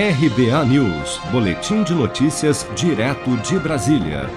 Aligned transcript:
RBA 0.00 0.64
News, 0.66 1.18
Boletim 1.32 1.82
de 1.82 1.92
Notícias, 1.92 2.64
direto 2.76 3.36
de 3.38 3.58
Brasília. 3.58 4.30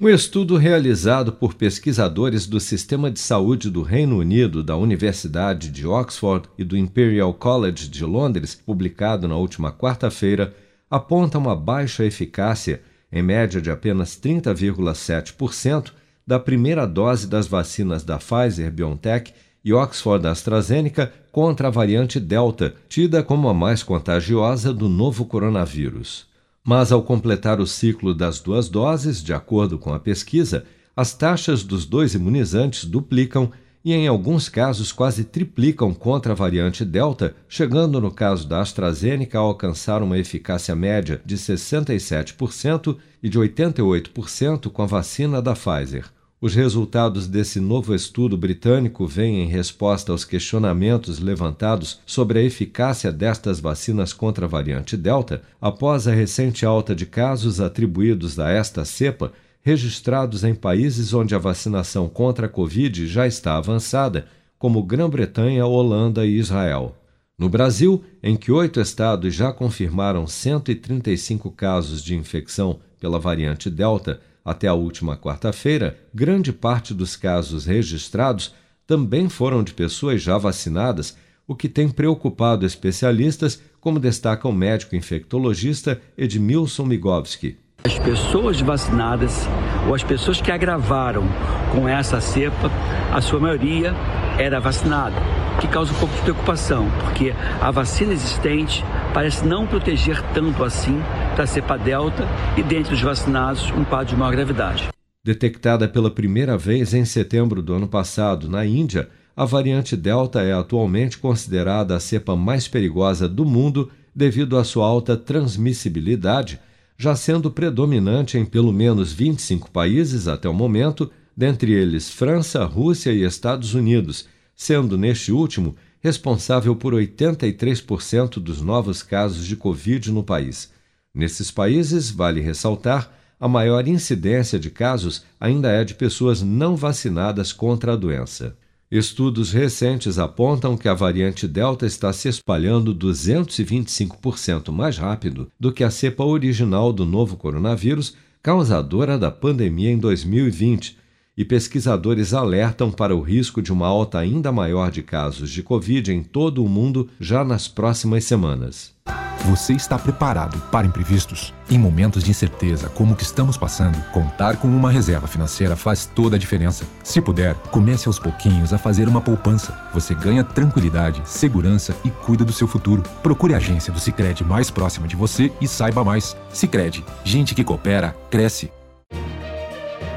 Um 0.00 0.08
estudo 0.08 0.56
realizado 0.56 1.32
por 1.32 1.54
pesquisadores 1.54 2.48
do 2.48 2.58
Sistema 2.58 3.08
de 3.08 3.20
Saúde 3.20 3.70
do 3.70 3.82
Reino 3.82 4.18
Unido, 4.18 4.64
da 4.64 4.76
Universidade 4.76 5.70
de 5.70 5.86
Oxford 5.86 6.48
e 6.58 6.64
do 6.64 6.76
Imperial 6.76 7.32
College 7.32 7.88
de 7.88 8.04
Londres, 8.04 8.56
publicado 8.56 9.28
na 9.28 9.36
última 9.36 9.70
quarta-feira, 9.70 10.52
aponta 10.90 11.38
uma 11.38 11.54
baixa 11.54 12.04
eficácia, 12.04 12.82
em 13.12 13.22
média 13.22 13.60
de 13.60 13.70
apenas 13.70 14.20
30,7%, 14.20 15.92
da 16.26 16.40
primeira 16.40 16.84
dose 16.88 17.28
das 17.28 17.46
vacinas 17.46 18.02
da 18.02 18.18
Pfizer 18.18 18.72
BioNTech 18.72 19.32
e 19.66 19.72
Oxford 19.72 20.24
AstraZeneca 20.28 21.12
contra 21.32 21.66
a 21.66 21.70
variante 21.72 22.20
Delta, 22.20 22.76
tida 22.88 23.20
como 23.20 23.48
a 23.48 23.52
mais 23.52 23.82
contagiosa 23.82 24.72
do 24.72 24.88
novo 24.88 25.24
coronavírus. 25.24 26.24
Mas, 26.62 26.92
ao 26.92 27.02
completar 27.02 27.58
o 27.58 27.66
ciclo 27.66 28.14
das 28.14 28.38
duas 28.38 28.68
doses, 28.68 29.20
de 29.20 29.34
acordo 29.34 29.76
com 29.76 29.92
a 29.92 29.98
pesquisa, 29.98 30.64
as 30.94 31.14
taxas 31.14 31.64
dos 31.64 31.84
dois 31.84 32.14
imunizantes 32.14 32.84
duplicam 32.84 33.50
e, 33.84 33.92
em 33.92 34.06
alguns 34.06 34.48
casos, 34.48 34.92
quase 34.92 35.24
triplicam 35.24 35.92
contra 35.92 36.30
a 36.30 36.36
variante 36.36 36.84
Delta, 36.84 37.34
chegando, 37.48 38.00
no 38.00 38.12
caso 38.12 38.46
da 38.46 38.60
AstraZeneca, 38.60 39.36
a 39.36 39.42
alcançar 39.42 40.00
uma 40.00 40.16
eficácia 40.16 40.76
média 40.76 41.20
de 41.26 41.36
67% 41.36 42.96
e 43.20 43.28
de 43.28 43.36
88% 43.36 44.70
com 44.70 44.82
a 44.82 44.86
vacina 44.86 45.42
da 45.42 45.54
Pfizer. 45.54 46.04
Os 46.38 46.54
resultados 46.54 47.26
desse 47.26 47.58
novo 47.58 47.94
estudo 47.94 48.36
britânico 48.36 49.06
vêm 49.06 49.42
em 49.42 49.46
resposta 49.46 50.12
aos 50.12 50.22
questionamentos 50.22 51.18
levantados 51.18 52.00
sobre 52.04 52.38
a 52.38 52.42
eficácia 52.42 53.10
destas 53.10 53.58
vacinas 53.58 54.12
contra 54.12 54.44
a 54.44 54.48
variante 54.48 54.98
Delta 54.98 55.42
após 55.58 56.06
a 56.06 56.12
recente 56.12 56.66
alta 56.66 56.94
de 56.94 57.06
casos 57.06 57.58
atribuídos 57.58 58.38
a 58.38 58.50
esta 58.50 58.84
cepa 58.84 59.32
registrados 59.62 60.44
em 60.44 60.54
países 60.54 61.14
onde 61.14 61.34
a 61.34 61.38
vacinação 61.38 62.06
contra 62.06 62.46
a 62.46 62.48
Covid 62.50 63.06
já 63.06 63.26
está 63.26 63.56
avançada, 63.56 64.26
como 64.58 64.82
Grã-Bretanha, 64.82 65.66
Holanda 65.66 66.24
e 66.24 66.38
Israel. 66.38 66.94
No 67.38 67.48
Brasil, 67.48 68.04
em 68.22 68.36
que 68.36 68.52
oito 68.52 68.80
estados 68.80 69.34
já 69.34 69.52
confirmaram 69.52 70.26
135 70.26 71.50
casos 71.50 72.04
de 72.04 72.14
infecção 72.14 72.78
pela 73.00 73.18
variante 73.18 73.68
Delta, 73.68 74.20
até 74.46 74.68
a 74.68 74.74
última 74.74 75.16
quarta-feira, 75.16 75.98
grande 76.14 76.52
parte 76.52 76.94
dos 76.94 77.16
casos 77.16 77.66
registrados 77.66 78.54
também 78.86 79.28
foram 79.28 79.60
de 79.64 79.74
pessoas 79.74 80.22
já 80.22 80.38
vacinadas, 80.38 81.16
o 81.48 81.56
que 81.56 81.68
tem 81.68 81.88
preocupado 81.88 82.64
especialistas, 82.64 83.60
como 83.80 83.98
destaca 83.98 84.46
o 84.46 84.52
médico 84.52 84.94
infectologista 84.94 86.00
Edmilson 86.16 86.84
Migovski. 86.84 87.58
As 87.84 87.98
pessoas 87.98 88.60
vacinadas 88.60 89.48
ou 89.88 89.94
as 89.94 90.04
pessoas 90.04 90.40
que 90.40 90.52
agravaram 90.52 91.24
com 91.72 91.88
essa 91.88 92.20
cepa, 92.20 92.70
a 93.12 93.20
sua 93.20 93.40
maioria 93.40 93.94
era 94.38 94.60
vacinada, 94.60 95.16
que 95.60 95.66
causa 95.66 95.92
um 95.92 95.96
pouco 95.96 96.14
de 96.14 96.22
preocupação, 96.22 96.88
porque 97.00 97.34
a 97.60 97.70
vacina 97.72 98.12
existente 98.12 98.84
parece 99.16 99.46
não 99.46 99.66
proteger 99.66 100.20
tanto 100.34 100.62
assim 100.62 100.98
da 101.38 101.46
cepa 101.46 101.78
delta 101.78 102.28
e, 102.54 102.62
dentre 102.62 102.92
os 102.92 103.00
vacinados, 103.00 103.70
um 103.70 103.82
quadro 103.82 104.08
de 104.08 104.16
maior 104.16 104.30
gravidade. 104.30 104.88
Detectada 105.24 105.88
pela 105.88 106.10
primeira 106.10 106.58
vez 106.58 106.92
em 106.92 107.02
setembro 107.06 107.62
do 107.62 107.72
ano 107.72 107.88
passado 107.88 108.46
na 108.46 108.66
Índia, 108.66 109.08
a 109.34 109.46
variante 109.46 109.96
Delta 109.96 110.42
é 110.42 110.52
atualmente 110.52 111.16
considerada 111.16 111.96
a 111.96 112.00
cepa 112.00 112.36
mais 112.36 112.68
perigosa 112.68 113.26
do 113.26 113.46
mundo 113.46 113.90
devido 114.14 114.58
à 114.58 114.64
sua 114.64 114.86
alta 114.86 115.16
transmissibilidade, 115.16 116.60
já 116.98 117.16
sendo 117.16 117.50
predominante 117.50 118.36
em 118.36 118.44
pelo 118.44 118.70
menos 118.70 119.14
25 119.14 119.70
países 119.70 120.28
até 120.28 120.46
o 120.46 120.52
momento, 120.52 121.10
dentre 121.34 121.72
eles 121.72 122.10
França, 122.10 122.66
Rússia 122.66 123.12
e 123.12 123.24
Estados 123.24 123.72
Unidos, 123.72 124.28
sendo 124.54 124.98
neste 124.98 125.32
último 125.32 125.74
responsável 126.06 126.76
por 126.76 126.94
83% 126.94 128.38
dos 128.38 128.62
novos 128.62 129.02
casos 129.02 129.44
de 129.44 129.56
Covid 129.56 130.12
no 130.12 130.22
país. 130.22 130.70
Nesses 131.12 131.50
países, 131.50 132.12
vale 132.12 132.40
ressaltar, 132.40 133.12
a 133.40 133.48
maior 133.48 133.88
incidência 133.88 134.56
de 134.56 134.70
casos 134.70 135.24
ainda 135.40 135.68
é 135.68 135.82
de 135.82 135.94
pessoas 135.94 136.42
não 136.42 136.76
vacinadas 136.76 137.52
contra 137.52 137.94
a 137.94 137.96
doença. 137.96 138.56
Estudos 138.88 139.50
recentes 139.50 140.16
apontam 140.16 140.76
que 140.76 140.88
a 140.88 140.94
variante 140.94 141.48
Delta 141.48 141.84
está 141.84 142.12
se 142.12 142.28
espalhando 142.28 142.94
225% 142.94 144.70
mais 144.70 144.96
rápido 144.98 145.50
do 145.58 145.72
que 145.72 145.82
a 145.82 145.90
cepa 145.90 146.22
original 146.22 146.92
do 146.92 147.04
novo 147.04 147.36
coronavírus, 147.36 148.14
causadora 148.40 149.18
da 149.18 149.32
pandemia 149.32 149.90
em 149.90 149.98
2020, 149.98 150.96
e 151.36 151.44
pesquisadores 151.44 152.32
alertam 152.32 152.90
para 152.90 153.14
o 153.14 153.20
risco 153.20 153.60
de 153.60 153.72
uma 153.72 153.86
alta 153.86 154.18
ainda 154.18 154.50
maior 154.50 154.90
de 154.90 155.02
casos 155.02 155.50
de 155.50 155.62
Covid 155.62 156.12
em 156.12 156.22
todo 156.22 156.64
o 156.64 156.68
mundo 156.68 157.08
já 157.20 157.44
nas 157.44 157.68
próximas 157.68 158.24
semanas. 158.24 158.96
Você 159.44 159.74
está 159.74 159.96
preparado 159.96 160.58
para 160.72 160.88
imprevistos? 160.88 161.54
Em 161.70 161.78
momentos 161.78 162.24
de 162.24 162.30
incerteza 162.30 162.88
como 162.88 163.12
o 163.12 163.16
que 163.16 163.22
estamos 163.22 163.56
passando, 163.56 163.96
contar 164.10 164.56
com 164.56 164.66
uma 164.66 164.90
reserva 164.90 165.28
financeira 165.28 165.76
faz 165.76 166.04
toda 166.04 166.34
a 166.34 166.38
diferença. 166.38 166.84
Se 167.04 167.20
puder, 167.20 167.54
comece 167.70 168.08
aos 168.08 168.18
pouquinhos 168.18 168.72
a 168.72 168.78
fazer 168.78 169.06
uma 169.06 169.20
poupança. 169.20 169.78
Você 169.94 170.14
ganha 170.14 170.42
tranquilidade, 170.42 171.22
segurança 171.24 171.94
e 172.04 172.10
cuida 172.10 172.44
do 172.44 172.52
seu 172.52 172.66
futuro. 172.66 173.04
Procure 173.22 173.54
a 173.54 173.58
agência 173.58 173.92
do 173.92 174.00
Sicredi 174.00 174.42
mais 174.42 174.68
próxima 174.68 175.06
de 175.06 175.14
você 175.14 175.52
e 175.60 175.68
saiba 175.68 176.02
mais. 176.02 176.36
Sicredi, 176.52 177.04
gente 177.22 177.54
que 177.54 177.62
coopera 177.62 178.16
cresce. 178.28 178.75